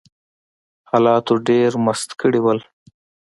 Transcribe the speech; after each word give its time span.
حالاتو 0.89 1.33
ډېر 1.47 1.71
مست 1.85 2.09
کړي 2.21 2.39
وو 2.41 2.53